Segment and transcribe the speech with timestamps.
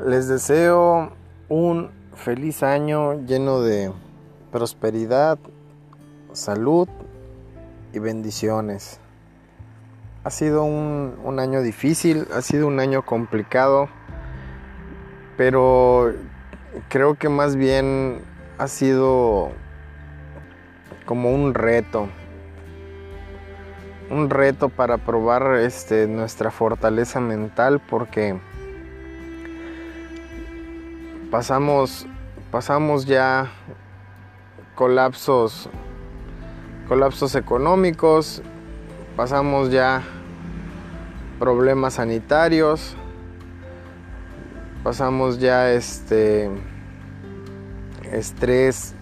[0.00, 1.12] Les deseo
[1.48, 3.92] un feliz año lleno de
[4.50, 5.38] prosperidad,
[6.32, 6.88] salud
[7.92, 8.98] y bendiciones.
[10.24, 13.88] Ha sido un, un, año difícil, ha sido un año complicado,
[15.36, 16.12] pero
[16.88, 18.20] creo que más bien
[18.58, 19.52] ha sido
[21.06, 22.08] como un reto.
[24.10, 28.40] Un reto para probar este, nuestra fortaleza mental porque
[31.34, 32.06] pasamos,
[32.52, 33.50] pasamos ya
[34.76, 35.68] colapsos,
[36.86, 38.40] colapsos económicos,
[39.16, 40.04] pasamos ya
[41.40, 42.94] problemas sanitarios,
[44.84, 46.48] pasamos ya este
[48.12, 48.94] estrés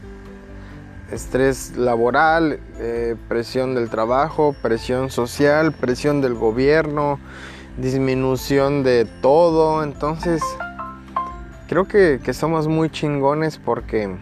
[1.11, 7.19] estrés laboral, eh, presión del trabajo, presión social, presión del gobierno,
[7.77, 9.83] disminución de todo.
[9.83, 10.43] Entonces,
[11.73, 14.15] creo que, somos muy chingones porque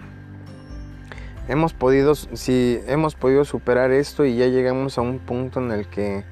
[1.49, 5.89] hemos podido, si hemos podido superar esto y ya llegamos a un punto en el
[5.89, 6.23] que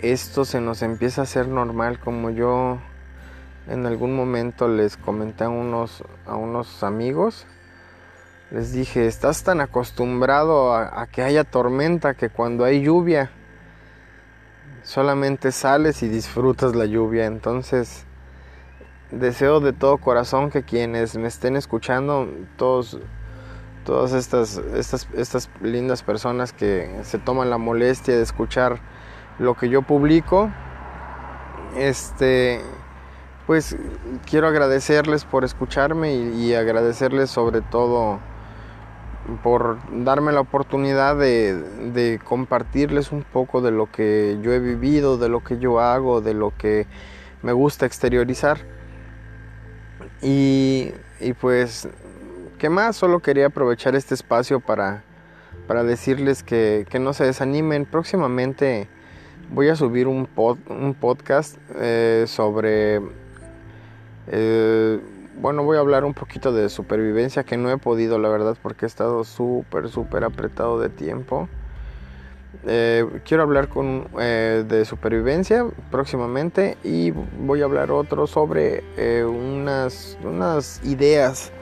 [0.00, 2.78] esto se nos empieza a hacer normal, como yo
[3.68, 7.46] en algún momento les comenté a unos, a unos amigos
[8.50, 13.30] les dije, estás tan acostumbrado a, que haya tormenta que cuando hay lluvia
[14.82, 17.24] solamente sales y disfrutas la lluvia.
[17.24, 18.04] Entonces,
[19.10, 22.98] deseo de todo corazón que quienes me estén escuchando, todos,
[23.84, 28.80] todas estas, estas, estas lindas personas que se toman la molestia de escuchar
[29.38, 30.50] lo que yo publico,
[31.76, 32.60] este,
[33.46, 33.76] pues
[34.28, 38.20] quiero agradecerles por escucharme y agradecerles sobre todo
[39.42, 45.28] por darme la oportunidad de, compartirles un poco de lo que yo he vivido, de
[45.28, 46.86] lo que yo hago, de lo que
[47.42, 48.58] me gusta exteriorizar.
[50.22, 50.92] Y,
[51.40, 51.88] pues,
[52.58, 52.96] ¿qué más?
[52.96, 55.02] Solo quería aprovechar este espacio para,
[55.84, 57.86] decirles que, no se desanimen.
[57.86, 58.88] Próximamente
[59.52, 63.00] voy a subir un, un podcast eh, sobre...
[64.30, 65.00] Eh,
[65.40, 68.86] bueno, voy a hablar un poquito de supervivencia que no he podido, la verdad, porque
[68.86, 71.48] he estado súper, súper apretado de tiempo.
[72.64, 79.24] Eh, quiero hablar con, eh, de supervivencia próximamente y voy a hablar otro sobre eh,
[79.24, 81.52] unas, unas ideas,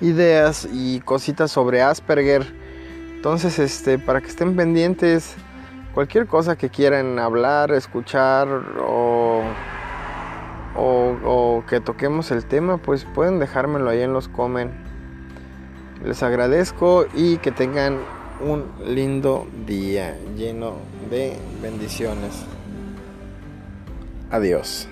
[0.00, 2.46] ideas y cositas sobre Asperger.
[3.14, 5.36] Entonces, este, para que estén pendientes,
[5.94, 8.48] cualquier cosa que quieran hablar, escuchar
[8.80, 9.42] o
[10.76, 14.70] o, que toquemos el tema, pues pueden dejármelo ahí en los comen.
[16.04, 17.98] Les agradezco y que tengan
[18.42, 18.64] un
[18.94, 20.74] lindo día lleno
[21.10, 22.44] de bendiciones.
[24.30, 24.88] Adiós.